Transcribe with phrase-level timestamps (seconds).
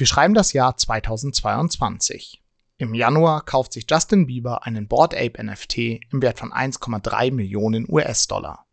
[0.00, 2.42] Wir schreiben das Jahr 2022.
[2.78, 7.84] Im Januar kauft sich Justin Bieber einen Bored Ape NFT im Wert von 1,3 Millionen
[7.86, 8.64] US-Dollar.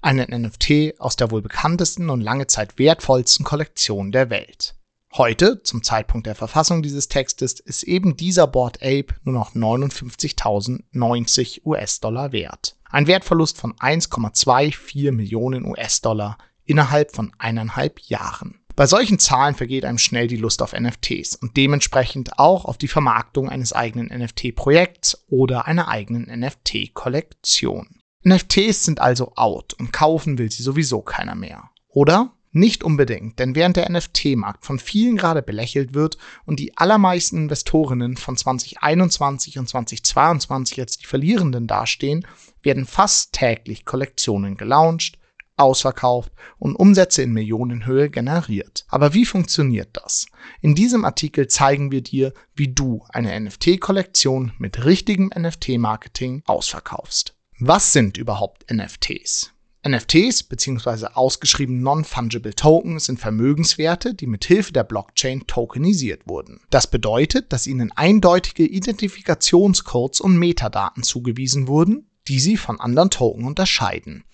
[0.00, 4.74] Einen NFT aus der wohl bekanntesten und lange Zeit wertvollsten Kollektion der Welt.
[5.12, 11.66] Heute, zum Zeitpunkt der Verfassung dieses Textes, ist eben dieser Bored Ape nur noch 59.090
[11.66, 12.76] US-Dollar wert.
[12.88, 18.61] Ein Wertverlust von 1,24 Millionen US-Dollar innerhalb von eineinhalb Jahren.
[18.82, 22.88] Bei solchen Zahlen vergeht einem schnell die Lust auf NFTs und dementsprechend auch auf die
[22.88, 28.00] Vermarktung eines eigenen NFT-Projekts oder einer eigenen NFT-Kollektion.
[28.26, 31.70] NFTs sind also out und kaufen will sie sowieso keiner mehr.
[31.86, 32.32] Oder?
[32.50, 38.16] Nicht unbedingt, denn während der NFT-Markt von vielen gerade belächelt wird und die allermeisten Investorinnen
[38.16, 42.26] von 2021 und 2022 als die Verlierenden dastehen,
[42.64, 45.20] werden fast täglich Kollektionen gelauncht,
[45.56, 48.84] ausverkauft und Umsätze in Millionenhöhe generiert.
[48.88, 50.26] Aber wie funktioniert das?
[50.60, 57.34] In diesem Artikel zeigen wir dir, wie du eine NFT-Kollektion mit richtigem NFT-Marketing ausverkaufst.
[57.58, 59.52] Was sind überhaupt NFTs?
[59.86, 61.06] NFTs bzw.
[61.14, 66.60] ausgeschrieben Non-Fungible Token sind Vermögenswerte, die mit Hilfe der Blockchain tokenisiert wurden.
[66.70, 73.44] Das bedeutet, dass ihnen eindeutige Identifikationscodes und Metadaten zugewiesen wurden, die sie von anderen Token
[73.44, 74.24] unterscheiden.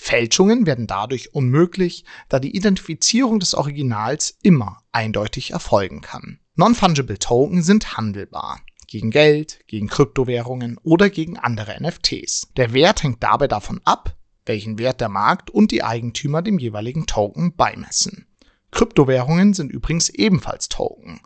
[0.00, 6.38] Fälschungen werden dadurch unmöglich, da die Identifizierung des Originals immer eindeutig erfolgen kann.
[6.54, 12.48] Non-Fungible Token sind handelbar gegen Geld, gegen Kryptowährungen oder gegen andere NFTs.
[12.56, 17.06] Der Wert hängt dabei davon ab, welchen Wert der Markt und die Eigentümer dem jeweiligen
[17.06, 18.26] Token beimessen.
[18.70, 21.20] Kryptowährungen sind übrigens ebenfalls Token.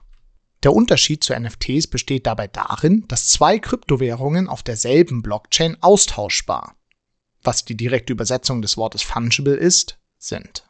[0.63, 6.75] Der Unterschied zu NFTs besteht dabei darin, dass zwei Kryptowährungen auf derselben Blockchain austauschbar,
[7.43, 10.65] was die direkte Übersetzung des Wortes fungible ist, sind.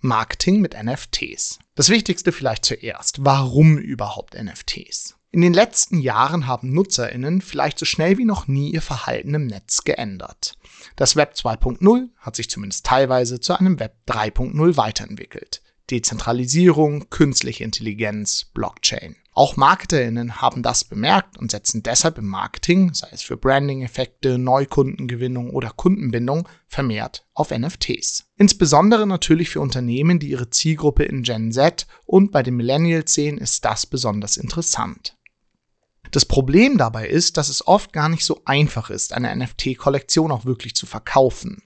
[0.00, 1.58] Marketing mit NFTs.
[1.74, 3.24] Das Wichtigste vielleicht zuerst.
[3.24, 5.16] Warum überhaupt NFTs?
[5.30, 9.46] In den letzten Jahren haben Nutzerinnen vielleicht so schnell wie noch nie ihr Verhalten im
[9.46, 10.58] Netz geändert.
[10.96, 15.62] Das Web 2.0 hat sich zumindest teilweise zu einem Web 3.0 weiterentwickelt.
[15.90, 19.16] Dezentralisierung, künstliche Intelligenz, Blockchain.
[19.34, 25.50] Auch MarketerInnen haben das bemerkt und setzen deshalb im Marketing, sei es für Branding-Effekte, Neukundengewinnung
[25.50, 28.24] oder Kundenbindung, vermehrt auf NFTs.
[28.36, 33.38] Insbesondere natürlich für Unternehmen, die ihre Zielgruppe in Gen Z und bei den Millennials sehen,
[33.38, 35.16] ist das besonders interessant.
[36.10, 40.44] Das Problem dabei ist, dass es oft gar nicht so einfach ist, eine NFT-Kollektion auch
[40.44, 41.62] wirklich zu verkaufen.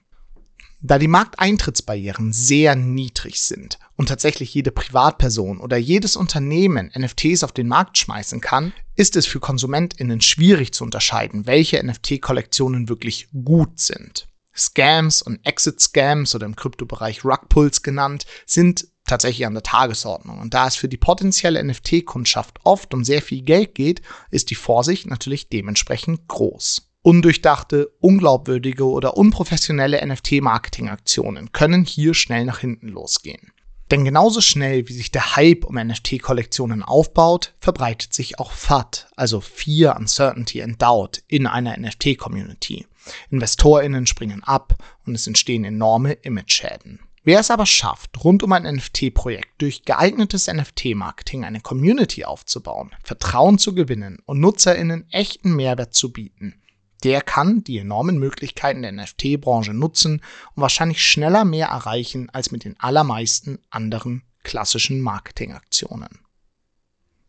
[0.79, 7.51] Da die Markteintrittsbarrieren sehr niedrig sind und tatsächlich jede Privatperson oder jedes Unternehmen NFTs auf
[7.51, 13.79] den Markt schmeißen kann, ist es für KonsumentInnen schwierig zu unterscheiden, welche NFT-Kollektionen wirklich gut
[13.79, 14.27] sind.
[14.55, 20.39] Scams und Exit-Scams oder im Kryptobereich Rugpulls genannt sind tatsächlich an der Tagesordnung.
[20.39, 24.55] Und da es für die potenzielle NFT-Kundschaft oft um sehr viel Geld geht, ist die
[24.55, 26.86] Vorsicht natürlich dementsprechend groß.
[27.07, 33.53] Undurchdachte, unglaubwürdige oder unprofessionelle NFT-Marketing-Aktionen können hier schnell nach hinten losgehen.
[33.91, 39.39] Denn genauso schnell wie sich der Hype um NFT-Kollektionen aufbaut, verbreitet sich auch FUD, also
[39.39, 42.85] Fear, Uncertainty and Doubt, in einer NFT-Community.
[43.31, 44.75] InvestorInnen springen ab
[45.05, 46.99] und es entstehen enorme Image-Schäden.
[47.23, 53.59] Wer es aber schafft, rund um ein NFT-Projekt durch geeignetes NFT-Marketing eine Community aufzubauen, Vertrauen
[53.59, 56.61] zu gewinnen und NutzerInnen echten Mehrwert zu bieten,
[57.03, 60.21] der kann die enormen Möglichkeiten der NFT-Branche nutzen
[60.55, 66.19] und wahrscheinlich schneller mehr erreichen als mit den allermeisten anderen klassischen Marketingaktionen.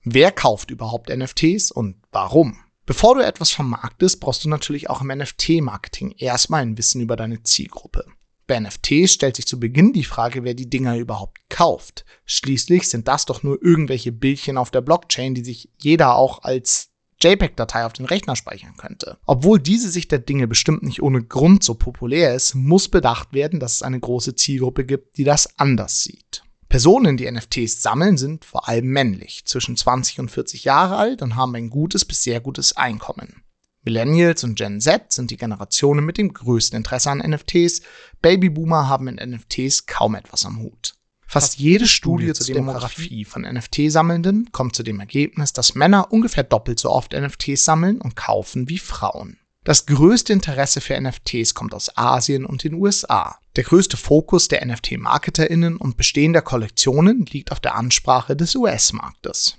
[0.05, 2.59] Wer kauft überhaupt NFTs und warum?
[2.87, 7.43] Bevor du etwas vermarktest, brauchst du natürlich auch im NFT-Marketing erstmal ein Wissen über deine
[7.43, 8.07] Zielgruppe.
[8.47, 12.07] Bei NFTs stellt sich zu Beginn die Frage, wer die Dinger überhaupt kauft.
[12.25, 16.91] Schließlich sind das doch nur irgendwelche Bildchen auf der Blockchain, die sich jeder auch als
[17.21, 19.19] JPEG-Datei auf den Rechner speichern könnte.
[19.27, 23.61] Obwohl diese Sicht der Dinge bestimmt nicht ohne Grund so populär ist, muss bedacht werden,
[23.61, 26.43] dass es eine große Zielgruppe gibt, die das anders sieht.
[26.69, 31.35] Personen, die NFTs sammeln, sind vor allem männlich, zwischen 20 und 40 Jahre alt und
[31.35, 33.43] haben ein gutes bis sehr gutes Einkommen.
[33.85, 37.81] Millennials und Gen Z sind die Generationen mit dem größten Interesse an NFTs.
[38.21, 40.98] Babyboomer haben mit NFTs kaum etwas am Hut.
[41.31, 46.79] Fast jede Studie zur Demografie von NFT-Sammelnden kommt zu dem Ergebnis, dass Männer ungefähr doppelt
[46.81, 49.39] so oft NFTs sammeln und kaufen wie Frauen.
[49.63, 53.39] Das größte Interesse für NFTs kommt aus Asien und den USA.
[53.57, 59.59] Der größte Fokus der NFT-MarketerInnen und bestehender Kollektionen liegt auf der Ansprache des US-Marktes.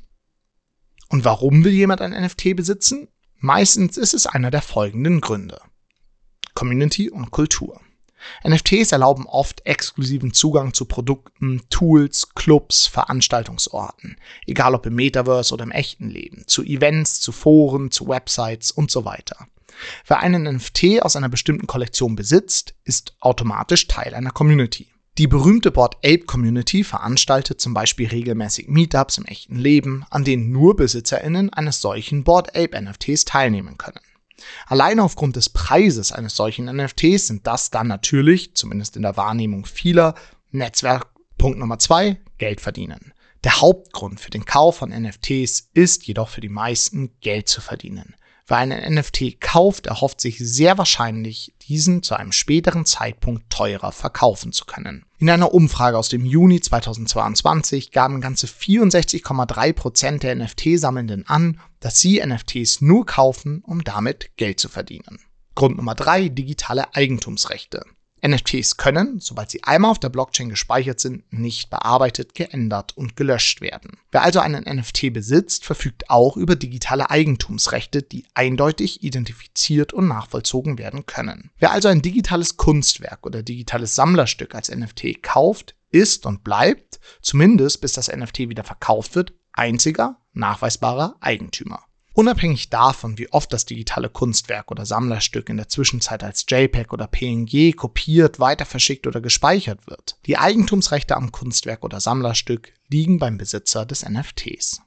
[1.09, 3.09] Und warum will jemand ein NFT besitzen?
[3.35, 5.61] Meistens ist es einer der folgenden Gründe.
[6.55, 7.79] Community und Kultur.
[8.47, 15.63] NFTs erlauben oft exklusiven Zugang zu Produkten, Tools, Clubs, Veranstaltungsorten, egal ob im Metaverse oder
[15.63, 19.47] im echten Leben, zu Events, zu Foren, zu Websites und so weiter.
[20.05, 24.87] Wer einen NFT aus einer bestimmten Kollektion besitzt, ist automatisch Teil einer Community.
[25.17, 30.51] Die berühmte Board Ape Community veranstaltet zum Beispiel regelmäßig Meetups im echten Leben, an denen
[30.51, 33.99] nur BesitzerInnen eines solchen Board Ape NFTs teilnehmen können.
[34.67, 39.65] Alleine aufgrund des Preises eines solchen NFTs sind das dann natürlich, zumindest in der Wahrnehmung
[39.65, 40.15] vieler,
[40.51, 43.13] Netzwerkpunkt Nummer zwei, Geld verdienen.
[43.43, 48.15] Der Hauptgrund für den Kauf von NFTs ist jedoch für die meisten Geld zu verdienen.
[48.49, 54.51] Wer einen NFT kauft, erhofft sich sehr wahrscheinlich, diesen zu einem späteren Zeitpunkt teurer verkaufen
[54.51, 55.05] zu können.
[55.19, 62.25] In einer Umfrage aus dem Juni 2022 gaben ganze 64,3% der NFT-Sammelnden an, dass sie
[62.25, 65.19] NFTs nur kaufen, um damit Geld zu verdienen.
[65.53, 67.83] Grund Nummer 3, digitale Eigentumsrechte.
[68.25, 73.61] NFTs können, sobald sie einmal auf der Blockchain gespeichert sind, nicht bearbeitet, geändert und gelöscht
[73.61, 73.97] werden.
[74.11, 80.77] Wer also einen NFT besitzt, verfügt auch über digitale Eigentumsrechte, die eindeutig identifiziert und nachvollzogen
[80.77, 81.51] werden können.
[81.59, 87.81] Wer also ein digitales Kunstwerk oder digitales Sammlerstück als NFT kauft, ist und bleibt, zumindest
[87.81, 91.83] bis das NFT wieder verkauft wird, einziger nachweisbarer Eigentümer.
[92.19, 97.07] Unabhängig davon, wie oft das digitale Kunstwerk oder Sammlerstück in der Zwischenzeit als JPEG oder
[97.07, 103.85] PNG kopiert, weiterverschickt oder gespeichert wird, die Eigentumsrechte am Kunstwerk oder Sammlerstück liegen beim Besitzer
[103.85, 104.81] des NFTs.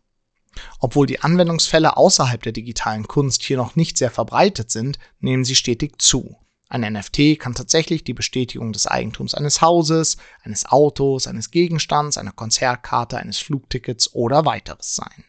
[0.79, 5.55] Obwohl die Anwendungsfälle außerhalb der digitalen Kunst hier noch nicht sehr verbreitet sind, nehmen sie
[5.55, 6.37] stetig zu.
[6.69, 12.33] Ein NFT kann tatsächlich die Bestätigung des Eigentums eines Hauses, eines Autos, eines Gegenstands, einer
[12.33, 15.25] Konzertkarte, eines Flugtickets oder weiteres sein.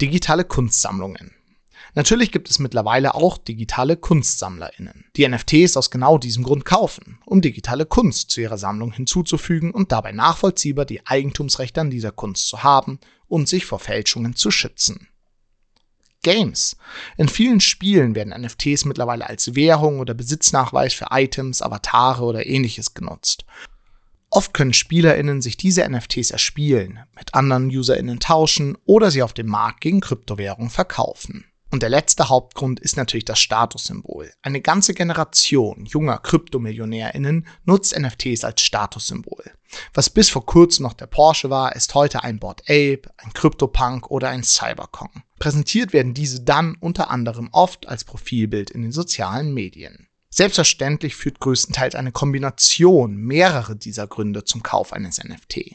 [0.00, 1.30] Digitale Kunstsammlungen
[1.96, 7.40] Natürlich gibt es mittlerweile auch digitale KunstsammlerInnen, die NFTs aus genau diesem Grund kaufen, um
[7.40, 12.64] digitale Kunst zu ihrer Sammlung hinzuzufügen und dabei nachvollziehbar die Eigentumsrechte an dieser Kunst zu
[12.64, 12.98] haben
[13.28, 15.08] und sich vor Fälschungen zu schützen.
[16.24, 16.76] Games.
[17.16, 22.94] In vielen Spielen werden NFTs mittlerweile als Währung oder Besitznachweis für Items, Avatare oder ähnliches
[22.94, 23.44] genutzt.
[24.30, 29.46] Oft können SpielerInnen sich diese NFTs erspielen, mit anderen UserInnen tauschen oder sie auf dem
[29.46, 31.44] Markt gegen Kryptowährung verkaufen.
[31.74, 34.32] Und der letzte Hauptgrund ist natürlich das Statussymbol.
[34.42, 39.42] Eine ganze Generation junger KryptomillionärInnen nutzt NFTs als Statussymbol.
[39.92, 44.08] Was bis vor kurzem noch der Porsche war, ist heute ein Board Ape, ein CryptoPunk
[44.08, 45.24] oder ein Cyberkong.
[45.40, 50.06] Präsentiert werden diese dann unter anderem oft als Profilbild in den sozialen Medien.
[50.30, 55.74] Selbstverständlich führt größtenteils eine Kombination mehrerer dieser Gründe zum Kauf eines NFT.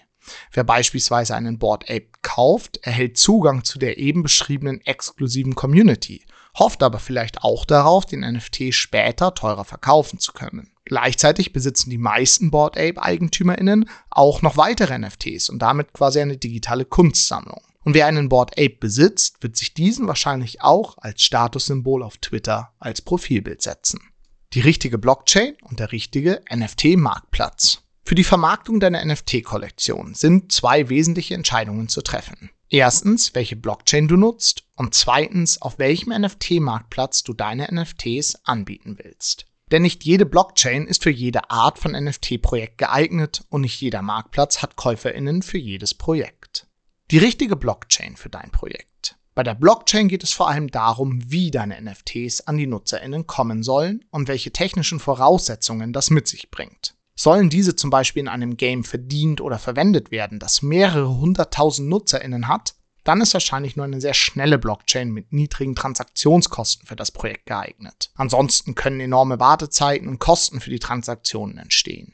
[0.52, 6.26] Wer beispielsweise einen Board Ape kauft, erhält Zugang zu der eben beschriebenen exklusiven Community,
[6.58, 10.72] hofft aber vielleicht auch darauf, den NFT später teurer verkaufen zu können.
[10.86, 16.38] Gleichzeitig besitzen die meisten Board Ape Eigentümerinnen auch noch weitere NFTs und damit quasi eine
[16.38, 17.62] digitale Kunstsammlung.
[17.84, 22.74] Und wer einen Board Ape besitzt, wird sich diesen wahrscheinlich auch als Statussymbol auf Twitter
[22.80, 24.00] als Profilbild setzen.
[24.54, 27.84] Die richtige Blockchain und der richtige NFT-Marktplatz.
[28.10, 32.50] Für die Vermarktung deiner NFT-Kollektion sind zwei wesentliche Entscheidungen zu treffen.
[32.68, 39.46] Erstens, welche Blockchain du nutzt und zweitens, auf welchem NFT-Marktplatz du deine NFTs anbieten willst.
[39.70, 44.64] Denn nicht jede Blockchain ist für jede Art von NFT-Projekt geeignet und nicht jeder Marktplatz
[44.64, 46.66] hat Käuferinnen für jedes Projekt.
[47.12, 49.18] Die richtige Blockchain für dein Projekt.
[49.36, 53.62] Bei der Blockchain geht es vor allem darum, wie deine NFTs an die Nutzerinnen kommen
[53.62, 56.96] sollen und welche technischen Voraussetzungen das mit sich bringt.
[57.22, 62.48] Sollen diese zum Beispiel in einem Game verdient oder verwendet werden, das mehrere hunderttausend NutzerInnen
[62.48, 67.48] hat, dann ist wahrscheinlich nur eine sehr schnelle Blockchain mit niedrigen Transaktionskosten für das Projekt
[67.48, 68.10] geeignet.
[68.16, 72.14] Ansonsten können enorme Wartezeiten und Kosten für die Transaktionen entstehen.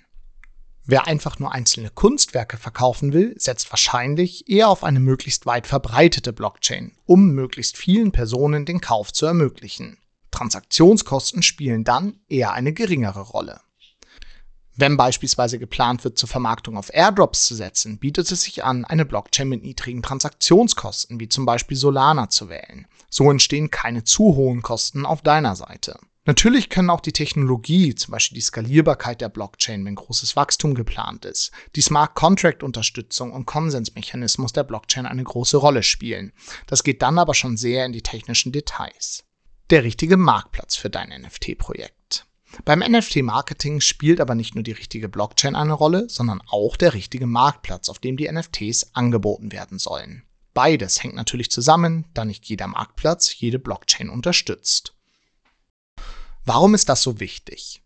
[0.86, 6.34] Wer einfach nur einzelne Kunstwerke verkaufen will, setzt wahrscheinlich eher auf eine möglichst weit verbreitete
[6.34, 10.00] Blockchain, um möglichst vielen Personen den Kauf zu ermöglichen.
[10.32, 13.62] Transaktionskosten spielen dann eher eine geringere Rolle.
[14.78, 19.06] Wenn beispielsweise geplant wird, zur Vermarktung auf Airdrops zu setzen, bietet es sich an, eine
[19.06, 22.86] Blockchain mit niedrigen Transaktionskosten, wie zum Beispiel Solana, zu wählen.
[23.10, 25.98] So entstehen keine zu hohen Kosten auf deiner Seite.
[26.28, 31.24] Natürlich können auch die Technologie, zum Beispiel die Skalierbarkeit der Blockchain, wenn großes Wachstum geplant
[31.24, 36.34] ist, die Smart Contract Unterstützung und Konsensmechanismus der Blockchain eine große Rolle spielen.
[36.66, 39.24] Das geht dann aber schon sehr in die technischen Details.
[39.70, 41.95] Der richtige Marktplatz für dein NFT-Projekt.
[42.64, 47.28] Beim NFT-Marketing spielt aber nicht nur die richtige Blockchain eine Rolle, sondern auch der richtige
[47.28, 50.24] Marktplatz, auf dem die NFTs angeboten werden sollen.
[50.54, 54.94] Beides hängt natürlich zusammen, da nicht jeder Marktplatz jede Blockchain unterstützt.
[56.46, 57.84] Warum ist das so wichtig?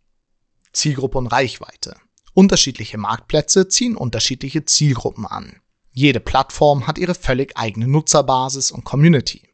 [0.71, 1.95] Zielgruppe und Reichweite.
[2.33, 5.61] Unterschiedliche Marktplätze ziehen unterschiedliche Zielgruppen an.
[5.91, 9.48] Jede Plattform hat ihre völlig eigene Nutzerbasis und Community.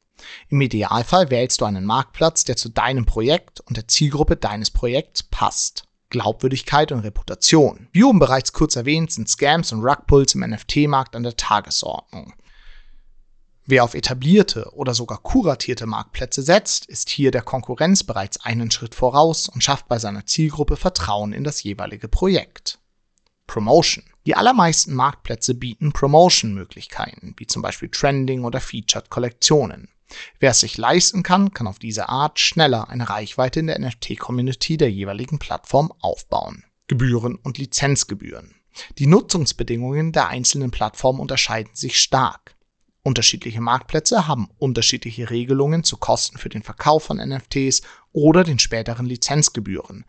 [0.49, 5.23] Im Idealfall wählst du einen Marktplatz, der zu deinem Projekt und der Zielgruppe deines Projekts
[5.23, 5.83] passt.
[6.09, 7.87] Glaubwürdigkeit und Reputation.
[7.91, 12.33] Wie oben bereits kurz erwähnt, sind Scams und Rugpulls im NFT-Markt an der Tagesordnung.
[13.67, 18.93] Wer auf etablierte oder sogar kuratierte Marktplätze setzt, ist hier der Konkurrenz bereits einen Schritt
[18.93, 22.77] voraus und schafft bei seiner Zielgruppe Vertrauen in das jeweilige Projekt.
[23.47, 24.03] Promotion.
[24.27, 29.89] Die allermeisten Marktplätze bieten Promotion-Möglichkeiten, wie zum Beispiel Trending oder Featured Kollektionen.
[30.39, 34.77] Wer es sich leisten kann, kann auf diese Art schneller eine Reichweite in der NFT-Community
[34.77, 36.63] der jeweiligen Plattform aufbauen.
[36.87, 38.55] Gebühren und Lizenzgebühren.
[38.97, 42.55] Die Nutzungsbedingungen der einzelnen Plattformen unterscheiden sich stark.
[43.03, 49.05] Unterschiedliche Marktplätze haben unterschiedliche Regelungen zu Kosten für den Verkauf von NFTs oder den späteren
[49.05, 50.05] Lizenzgebühren,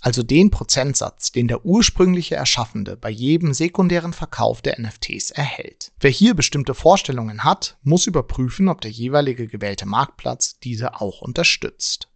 [0.00, 5.92] also den Prozentsatz, den der ursprüngliche Erschaffende bei jedem sekundären Verkauf der NFTs erhält.
[6.00, 12.08] Wer hier bestimmte Vorstellungen hat, muss überprüfen, ob der jeweilige gewählte Marktplatz diese auch unterstützt.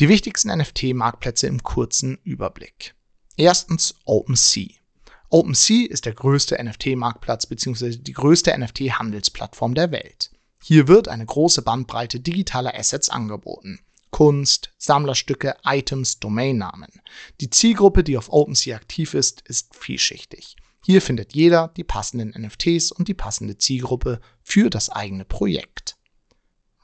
[0.00, 2.94] Die wichtigsten NFT-Marktplätze im kurzen Überblick.
[3.36, 4.68] Erstens OpenSea.
[5.30, 7.96] OpenSea ist der größte NFT-Marktplatz bzw.
[7.96, 10.30] die größte NFT-Handelsplattform der Welt.
[10.62, 13.80] Hier wird eine große Bandbreite digitaler Assets angeboten.
[14.10, 16.90] Kunst, Sammlerstücke, Items, Domainnamen.
[17.40, 20.56] Die Zielgruppe, die auf OpenSea aktiv ist, ist vielschichtig.
[20.84, 25.96] Hier findet jeder die passenden NFTs und die passende Zielgruppe für das eigene Projekt.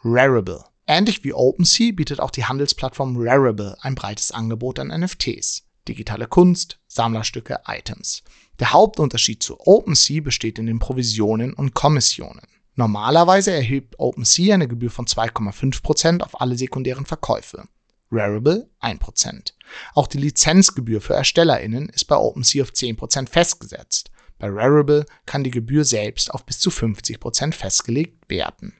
[0.03, 0.65] Rarible.
[0.87, 6.79] Ähnlich wie OpenSea bietet auch die Handelsplattform Rarible ein breites Angebot an NFTs digitale Kunst,
[6.87, 8.23] Sammlerstücke, Items.
[8.59, 12.47] Der Hauptunterschied zu OpenSea besteht in den Provisionen und Kommissionen.
[12.77, 17.69] Normalerweise erhebt OpenSea eine Gebühr von 2,5% auf alle sekundären Verkäufe.
[18.11, 19.53] Rarible 1%.
[19.95, 24.11] Auch die Lizenzgebühr für ErstellerInnen ist bei OpenSea auf 10% festgesetzt.
[24.39, 28.75] Bei Rarible kann die Gebühr selbst auf bis zu 50% festgelegt werden.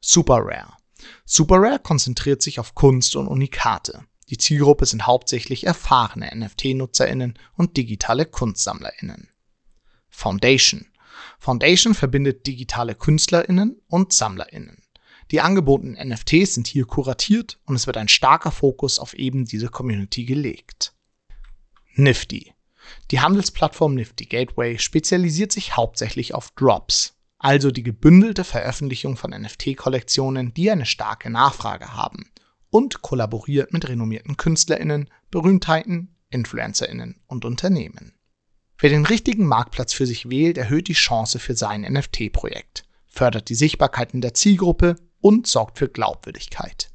[0.00, 0.72] Super Rare.
[1.24, 4.04] Super Rare konzentriert sich auf Kunst und Unikate.
[4.28, 9.28] Die Zielgruppe sind hauptsächlich erfahrene NFT-NutzerInnen und digitale KunstsammlerInnen.
[10.08, 10.86] Foundation.
[11.38, 14.82] Foundation verbindet digitale KünstlerInnen und SammlerInnen.
[15.30, 19.68] Die angebotenen NFTs sind hier kuratiert und es wird ein starker Fokus auf eben diese
[19.68, 20.94] Community gelegt.
[21.94, 22.52] Nifty.
[23.10, 30.54] Die Handelsplattform Nifty Gateway spezialisiert sich hauptsächlich auf Drops, also die gebündelte Veröffentlichung von NFT-Kollektionen,
[30.54, 32.30] die eine starke Nachfrage haben
[32.70, 38.15] und kollaboriert mit renommierten KünstlerInnen, Berühmtheiten, InfluencerInnen und Unternehmen.
[38.78, 43.54] Wer den richtigen Marktplatz für sich wählt, erhöht die Chance für sein NFT-Projekt, fördert die
[43.54, 46.90] Sichtbarkeit in der Zielgruppe und sorgt für Glaubwürdigkeit.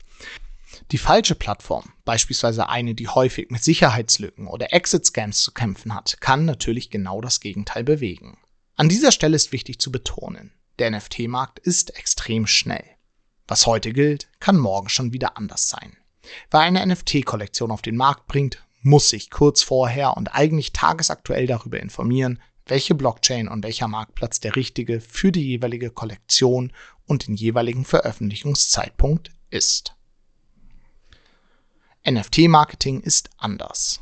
[0.91, 6.45] Die falsche Plattform, beispielsweise eine, die häufig mit Sicherheitslücken oder Exit-Scams zu kämpfen hat, kann
[6.45, 8.37] natürlich genau das Gegenteil bewegen.
[8.75, 12.85] An dieser Stelle ist wichtig zu betonen, der NFT-Markt ist extrem schnell.
[13.47, 15.97] Was heute gilt, kann morgen schon wieder anders sein.
[16.51, 21.79] Wer eine NFT-Kollektion auf den Markt bringt, muss sich kurz vorher und eigentlich tagesaktuell darüber
[21.79, 26.71] informieren, welche Blockchain und welcher Marktplatz der richtige für die jeweilige Kollektion
[27.05, 29.95] und den jeweiligen Veröffentlichungszeitpunkt ist.
[32.07, 33.99] NFT-Marketing ist anders.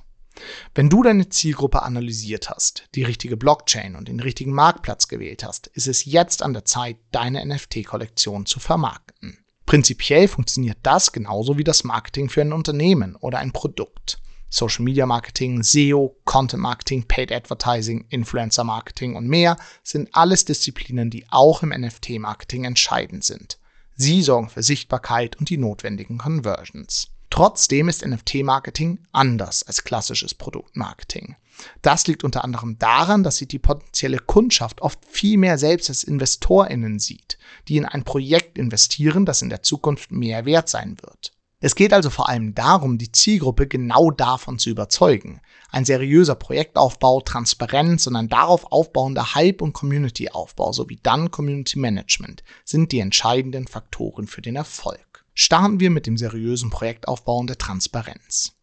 [0.73, 5.67] Wenn du deine Zielgruppe analysiert hast, die richtige Blockchain und den richtigen Marktplatz gewählt hast,
[5.67, 9.43] ist es jetzt an der Zeit, deine NFT-Kollektion zu vermarkten.
[9.65, 14.21] Prinzipiell funktioniert das genauso wie das Marketing für ein Unternehmen oder ein Produkt.
[14.49, 21.09] Social Media Marketing, SEO, Content Marketing, Paid Advertising, Influencer Marketing und mehr sind alles Disziplinen,
[21.09, 23.59] die auch im NFT-Marketing entscheidend sind.
[23.95, 27.09] Sie sorgen für Sichtbarkeit und die notwendigen Conversions.
[27.29, 31.35] Trotzdem ist NFT-Marketing anders als klassisches Produktmarketing.
[31.81, 36.03] Das liegt unter anderem daran, dass sie die potenzielle Kundschaft oft viel mehr selbst als
[36.03, 37.37] InvestorInnen sieht,
[37.67, 41.33] die in ein Projekt investieren, das in der Zukunft mehr wert sein wird.
[41.59, 45.41] Es geht also vor allem darum, die Zielgruppe genau davon zu überzeugen.
[45.71, 52.43] Ein seriöser Projektaufbau, Transparenz und ein darauf aufbauender Hype- und Community-Aufbau sowie dann Community Management
[52.63, 57.57] sind die entscheidenden Faktoren für den Erfolg starten wir mit dem seriösen Projektaufbau und der
[57.57, 58.57] Transparenz.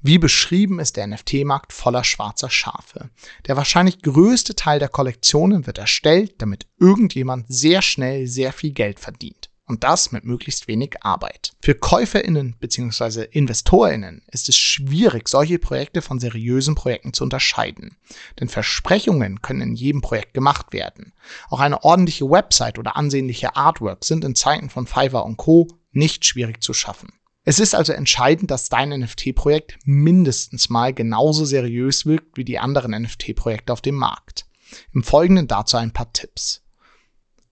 [0.00, 3.10] Wie beschrieben ist der NFT-Markt voller schwarzer Schafe.
[3.48, 9.00] Der wahrscheinlich größte Teil der Kollektionen wird erstellt, damit irgendjemand sehr schnell sehr viel Geld
[9.00, 9.49] verdient.
[9.70, 11.52] Und das mit möglichst wenig Arbeit.
[11.62, 13.28] Für KäuferInnen bzw.
[13.30, 17.96] InvestorInnen ist es schwierig, solche Projekte von seriösen Projekten zu unterscheiden.
[18.40, 21.12] Denn Versprechungen können in jedem Projekt gemacht werden.
[21.50, 26.24] Auch eine ordentliche Website oder ansehnliche Artwork sind in Zeiten von Fiverr und Co nicht
[26.24, 27.12] schwierig zu schaffen.
[27.44, 32.90] Es ist also entscheidend, dass dein NFT-Projekt mindestens mal genauso seriös wirkt wie die anderen
[32.90, 34.46] NFT-Projekte auf dem Markt.
[34.92, 36.60] Im Folgenden dazu ein paar Tipps.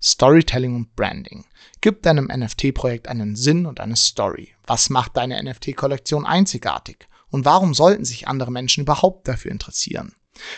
[0.03, 1.45] Storytelling und Branding.
[1.81, 4.55] Gib deinem NFT-Projekt einen Sinn und eine Story.
[4.67, 7.09] Was macht deine NFT-Kollektion einzigartig?
[7.31, 10.15] Und warum sollten sich andere Menschen überhaupt dafür interessieren?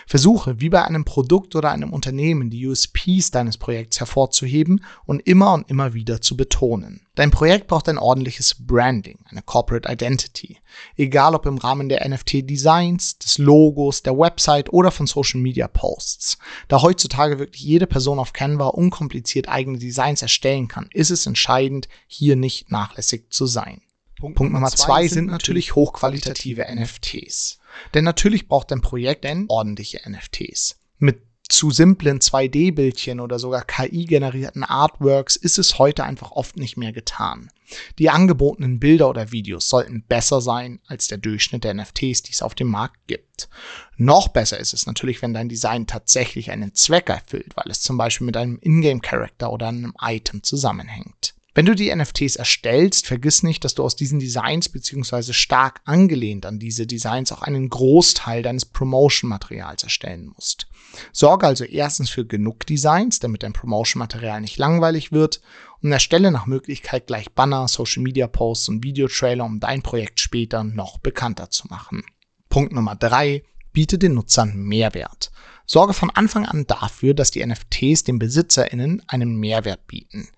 [0.06, 5.54] Versuche, wie bei einem Produkt oder einem Unternehmen, die USPs deines Projekts hervorzuheben und immer
[5.54, 7.06] und immer wieder zu betonen.
[7.14, 10.58] Dein Projekt braucht ein ordentliches Branding, eine Corporate Identity.
[10.96, 16.38] Egal ob im Rahmen der NFT-Designs, des Logos, der Website oder von Social Media Posts.
[16.68, 21.88] Da heutzutage wirklich jede Person auf Canva unkompliziert eigene Designs erstellen kann, ist es entscheidend,
[22.06, 23.82] hier nicht nachlässig zu sein.
[24.20, 27.58] Punkt, Punkt Nummer zwei sind natürlich hochqualitative NFTs.
[27.94, 30.78] Denn natürlich braucht dein Projekt denn ordentliche NFTs.
[30.98, 36.92] Mit zu simplen 2D-Bildchen oder sogar KI-generierten Artworks ist es heute einfach oft nicht mehr
[36.92, 37.50] getan.
[37.98, 42.42] Die angebotenen Bilder oder Videos sollten besser sein als der Durchschnitt der NFTs, die es
[42.42, 43.48] auf dem Markt gibt.
[43.96, 47.98] Noch besser ist es natürlich, wenn dein Design tatsächlich einen Zweck erfüllt, weil es zum
[47.98, 51.34] Beispiel mit einem Ingame-Character oder einem Item zusammenhängt.
[51.52, 56.46] Wenn du die NFTs erstellst, vergiss nicht, dass du aus diesen Designs beziehungsweise stark angelehnt
[56.46, 60.68] an diese Designs auch einen Großteil deines Promotion-Materials erstellen musst.
[61.12, 65.40] Sorge also erstens für genug Designs, damit dein Promotion-Material nicht langweilig wird
[65.82, 71.50] und erstelle nach Möglichkeit gleich Banner, Social-Media-Posts und Videotrailer, um dein Projekt später noch bekannter
[71.50, 72.04] zu machen.
[72.48, 73.42] Punkt Nummer drei:
[73.72, 75.32] Biete den Nutzern Mehrwert.
[75.66, 80.28] Sorge von Anfang an dafür, dass die NFTs den BesitzerInnen einen Mehrwert bieten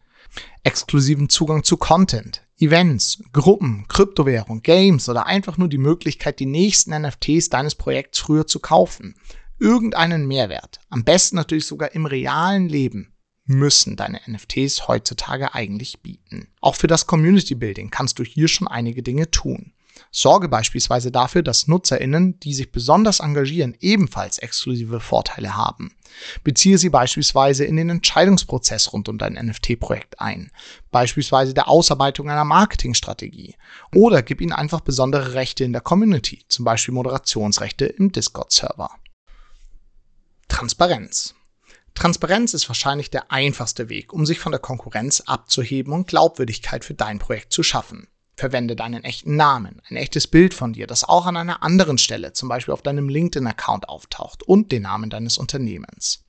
[0.63, 6.91] exklusiven Zugang zu Content, Events, Gruppen, Kryptowährung, Games oder einfach nur die Möglichkeit, die nächsten
[6.91, 9.17] NFTs deines Projekts früher zu kaufen.
[9.59, 13.13] Irgendeinen Mehrwert, am besten natürlich sogar im realen Leben,
[13.45, 16.49] müssen deine NFTs heutzutage eigentlich bieten.
[16.61, 19.73] Auch für das Community Building kannst du hier schon einige Dinge tun.
[20.15, 25.97] Sorge beispielsweise dafür, dass NutzerInnen, die sich besonders engagieren, ebenfalls exklusive Vorteile haben.
[26.45, 30.53] Beziehe sie beispielsweise in den Entscheidungsprozess rund um dein NFT-Projekt ein,
[30.91, 33.57] beispielsweise der Ausarbeitung einer Marketingstrategie.
[33.95, 38.91] Oder gib ihnen einfach besondere Rechte in der Community, zum Beispiel Moderationsrechte im Discord-Server.
[40.49, 41.35] Transparenz.
[41.95, 46.95] Transparenz ist wahrscheinlich der einfachste Weg, um sich von der Konkurrenz abzuheben und Glaubwürdigkeit für
[46.95, 48.09] dein Projekt zu schaffen.
[48.43, 52.33] Verwende deinen echten Namen, ein echtes Bild von dir, das auch an einer anderen Stelle,
[52.33, 56.25] zum Beispiel auf deinem LinkedIn-Account auftaucht und den Namen deines Unternehmens.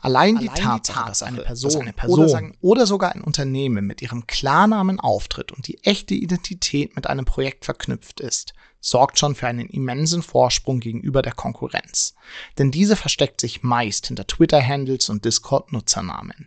[0.00, 2.86] Allein, Allein die, Tatsache, die Tatsache, dass eine Person, dass eine Person oder, sagen, oder,
[2.86, 8.20] sogar ein Unternehmen mit ihrem Klarnamen auftritt und die echte Identität mit einem Projekt verknüpft
[8.20, 12.14] ist, sorgt schon für einen immensen Vorsprung gegenüber der Konkurrenz.
[12.58, 16.46] Denn diese versteckt sich meist hinter Twitter-Handles und Discord-Nutzernamen.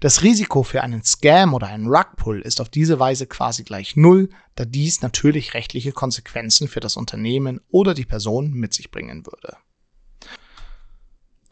[0.00, 4.28] Das Risiko für einen Scam oder einen Rugpull ist auf diese Weise quasi gleich null,
[4.54, 9.56] da dies natürlich rechtliche Konsequenzen für das Unternehmen oder die Person mit sich bringen würde.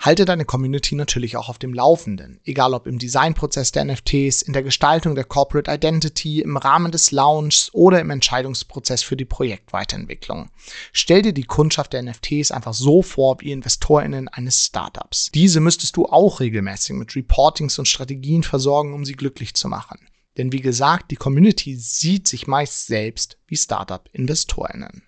[0.04, 4.52] Halte deine Community natürlich auch auf dem Laufenden, egal ob im Designprozess der NFTs, in
[4.52, 10.50] der Gestaltung der Corporate Identity, im Rahmen des Launches oder im Entscheidungsprozess für die Projektweiterentwicklung.
[10.92, 15.30] Stell dir die Kundschaft der NFTs einfach so vor wie InvestorInnen eines Startups.
[15.32, 20.06] Diese müsstest du auch regelmäßig mit Reportings und Strategien versorgen, um sie glücklich zu machen.
[20.36, 25.02] Denn wie gesagt, die Community sieht sich meist selbst wie Startup-InvestorInnen.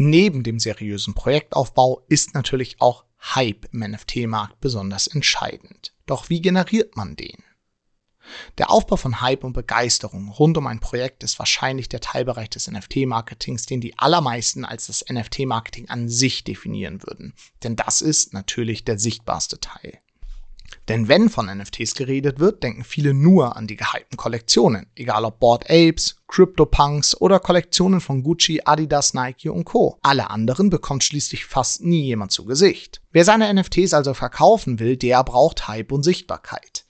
[0.00, 5.92] Neben dem seriösen Projektaufbau ist natürlich auch Hype im NFT-Markt besonders entscheidend.
[6.06, 7.42] Doch wie generiert man den?
[8.58, 12.70] Der Aufbau von Hype und Begeisterung rund um ein Projekt ist wahrscheinlich der Teilbereich des
[12.70, 17.34] NFT-Marketings, den die allermeisten als das NFT-Marketing an sich definieren würden.
[17.64, 19.98] Denn das ist natürlich der sichtbarste Teil.
[20.88, 25.38] Denn wenn von NFTs geredet wird, denken viele nur an die gehypten Kollektionen, egal ob
[25.38, 29.98] Bored Apes, CryptoPunks oder Kollektionen von Gucci, Adidas, Nike und Co.
[30.02, 33.02] Alle anderen bekommt schließlich fast nie jemand zu Gesicht.
[33.12, 36.84] Wer seine NFTs also verkaufen will, der braucht Hype und Sichtbarkeit.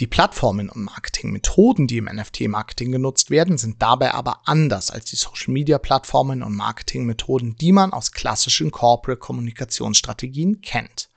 [0.00, 5.16] Die Plattformen und Marketingmethoden, die im NFT-Marketing genutzt werden, sind dabei aber anders als die
[5.16, 11.08] Social-Media-Plattformen und Marketingmethoden, die man aus klassischen Corporate-Kommunikationsstrategien kennt.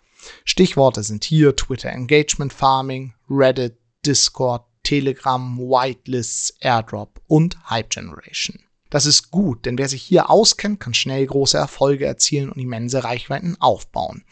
[0.43, 8.59] Stichworte sind hier Twitter Engagement Farming, Reddit, Discord, Telegram, Whitelists, Airdrop und Hype Generation.
[8.89, 13.03] Das ist gut, denn wer sich hier auskennt, kann schnell große Erfolge erzielen und immense
[13.03, 14.23] Reichweiten aufbauen.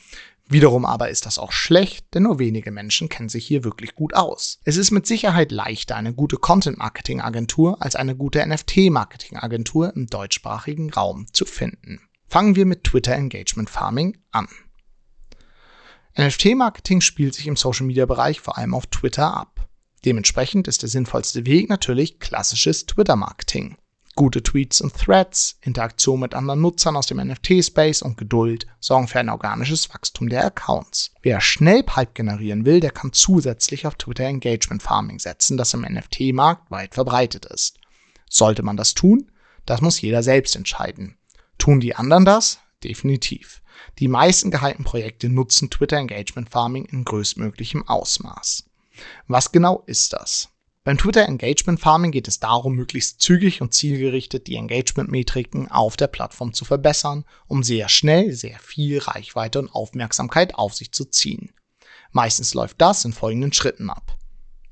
[0.47, 4.13] Wiederum aber ist das auch schlecht, denn nur wenige Menschen kennen sich hier wirklich gut
[4.13, 4.59] aus.
[4.65, 11.27] Es ist mit Sicherheit leichter, eine gute Content-Marketing-Agentur als eine gute NFT-Marketing-Agentur im deutschsprachigen Raum
[11.33, 12.01] zu finden.
[12.27, 14.47] Fangen wir mit Twitter Engagement Farming an.
[16.17, 19.67] NFT-Marketing spielt sich im Social-Media-Bereich vor allem auf Twitter ab.
[20.05, 23.77] Dementsprechend ist der sinnvollste Weg natürlich klassisches Twitter-Marketing.
[24.15, 29.19] Gute Tweets und Threads, Interaktion mit anderen Nutzern aus dem NFT-Space und Geduld sorgen für
[29.19, 31.09] ein organisches Wachstum der Accounts.
[31.23, 35.81] Wer schnell Pipe generieren will, der kann zusätzlich auf Twitter Engagement Farming setzen, das im
[35.81, 37.79] NFT-Markt weit verbreitet ist.
[38.29, 39.31] Sollte man das tun?
[39.65, 41.17] Das muss jeder selbst entscheiden.
[41.57, 42.59] Tun die anderen das?
[42.83, 43.61] Definitiv.
[43.99, 48.65] Die meisten gehaltenen Projekte nutzen Twitter Engagement Farming in größtmöglichem Ausmaß.
[49.27, 50.49] Was genau ist das?
[50.83, 56.07] Beim Twitter Engagement Farming geht es darum, möglichst zügig und zielgerichtet die Engagement-Metriken auf der
[56.07, 61.53] Plattform zu verbessern, um sehr schnell sehr viel Reichweite und Aufmerksamkeit auf sich zu ziehen.
[62.11, 64.17] Meistens läuft das in folgenden Schritten ab.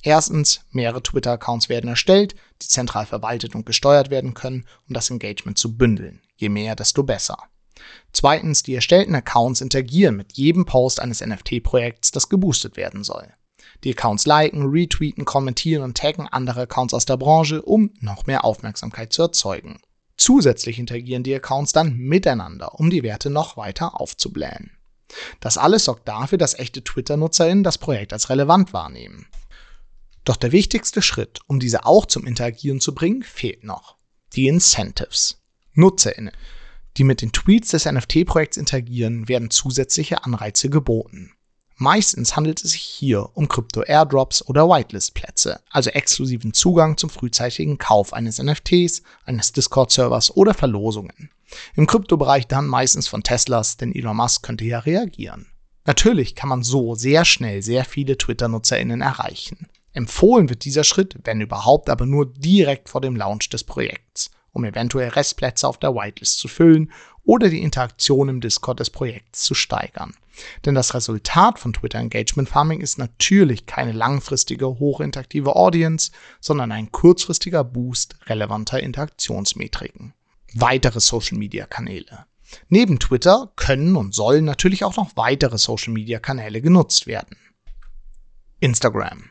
[0.04, 5.58] Erstens, mehrere Twitter-Accounts werden erstellt, die zentral verwaltet und gesteuert werden können, um das Engagement
[5.58, 6.22] zu bündeln.
[6.36, 7.38] Je mehr, desto besser.
[8.14, 13.34] Zweitens, die erstellten Accounts interagieren mit jedem Post eines NFT-Projekts, das geboostet werden soll.
[13.84, 18.44] Die Accounts liken, retweeten, kommentieren und taggen andere Accounts aus der Branche, um noch mehr
[18.44, 19.80] Aufmerksamkeit zu erzeugen.
[20.18, 24.72] Zusätzlich interagieren die Accounts dann miteinander, um die Werte noch weiter aufzublähen.
[25.40, 29.26] Das alles sorgt dafür, dass echte Twitter-NutzerInnen das Projekt als relevant wahrnehmen.
[30.24, 33.98] Doch der wichtigste Schritt, um diese auch zum Interagieren zu bringen, fehlt noch.
[34.34, 35.42] Die Incentives.
[35.74, 36.32] NutzerInnen,
[36.98, 41.32] die mit den Tweets des NFT-Projekts interagieren, werden zusätzliche Anreize geboten.
[41.82, 48.14] Meistens handelt es sich hier um Krypto-Airdrops oder Whitelist-Plätze, also exklusiven Zugang zum frühzeitigen Kauf
[48.14, 51.32] eines NFTs, eines Discord-Servers oder Verlosungen.
[51.76, 55.48] Im Kryptobereich dann meistens von Teslas, denn Elon Musk könnte ja reagieren.
[55.86, 59.68] Natürlich kann man so sehr schnell sehr viele Twitter-NutzerInnen erreichen.
[59.94, 64.66] Empfohlen wird dieser Schritt, wenn überhaupt, aber nur direkt vor dem Launch des Projekts, um
[64.66, 66.92] eventuell Restplätze auf der Whitelist zu füllen
[67.24, 70.14] oder die Interaktion im Discord des Projekts zu steigern.
[70.66, 76.92] Denn das Resultat von Twitter Engagement Farming ist natürlich keine langfristige, hochinteraktive Audience, sondern ein
[76.92, 80.14] kurzfristiger Boost relevanter Interaktionsmetriken.
[80.54, 82.26] Weitere Social Media Kanäle.
[82.68, 87.38] Neben Twitter können und sollen natürlich auch noch weitere Social Media Kanäle genutzt werden.
[88.60, 89.31] Instagram.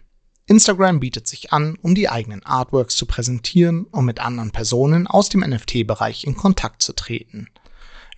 [0.51, 5.29] Instagram bietet sich an, um die eigenen Artworks zu präsentieren und mit anderen Personen aus
[5.29, 7.49] dem NFT-Bereich in Kontakt zu treten.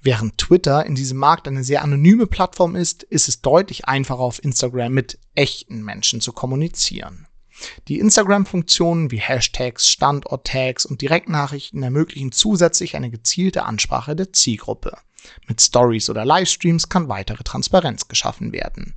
[0.01, 4.42] Während Twitter in diesem Markt eine sehr anonyme Plattform ist, ist es deutlich einfacher auf
[4.42, 7.27] Instagram mit echten Menschen zu kommunizieren.
[7.88, 14.97] Die Instagram-Funktionen wie Hashtags, Standort-Tags und Direktnachrichten ermöglichen zusätzlich eine gezielte Ansprache der Zielgruppe.
[15.49, 18.95] Mit Stories oder Livestreams kann weitere Transparenz geschaffen werden.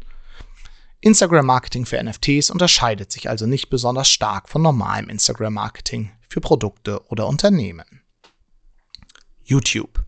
[1.01, 7.27] Instagram-Marketing für NFTs unterscheidet sich also nicht besonders stark von normalem Instagram-Marketing für Produkte oder
[7.27, 8.01] Unternehmen.
[9.43, 10.05] YouTube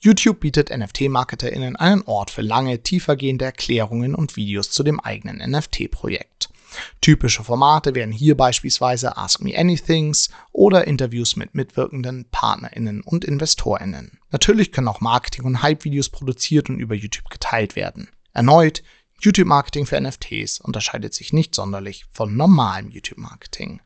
[0.00, 6.50] YouTube bietet NFT-MarketerInnen einen Ort für lange, tiefergehende Erklärungen und Videos zu dem eigenen NFT-Projekt.
[7.00, 14.18] Typische Formate wären hier beispielsweise Ask Me Anythings oder Interviews mit mitwirkenden PartnerInnen und InvestorInnen.
[14.30, 18.08] Natürlich können auch Marketing- und Hype-Videos produziert und über YouTube geteilt werden.
[18.34, 18.82] Erneut,
[19.20, 23.80] YouTube-Marketing für NFTs unterscheidet sich nicht sonderlich von normalem YouTube-Marketing.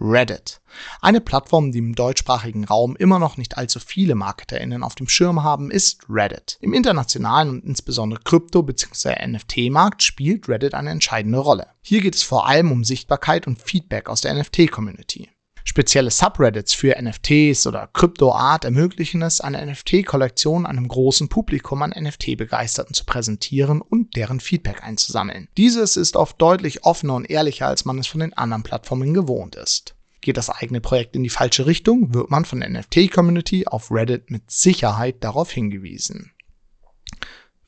[0.00, 0.62] Reddit.
[1.02, 5.42] Eine Plattform, die im deutschsprachigen Raum immer noch nicht allzu viele MarketerInnen auf dem Schirm
[5.42, 6.56] haben, ist Reddit.
[6.62, 9.26] Im internationalen und insbesondere Krypto- bzw.
[9.26, 11.66] NFT-Markt spielt Reddit eine entscheidende Rolle.
[11.82, 15.28] Hier geht es vor allem um Sichtbarkeit und Feedback aus der NFT-Community.
[15.64, 22.94] Spezielle Subreddits für NFTs oder Kryptoart ermöglichen es, eine NFT-Kollektion einem großen Publikum an NFT-Begeisterten
[22.94, 25.48] zu präsentieren und deren Feedback einzusammeln.
[25.56, 29.56] Dieses ist oft deutlich offener und ehrlicher, als man es von den anderen Plattformen gewohnt
[29.56, 29.94] ist.
[30.20, 34.30] Geht das eigene Projekt in die falsche Richtung, wird man von der NFT-Community auf Reddit
[34.30, 36.32] mit Sicherheit darauf hingewiesen.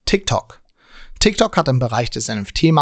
[0.05, 0.63] TikTok
[1.23, 2.67] TikTok hat im Bereich des NFT-Marketings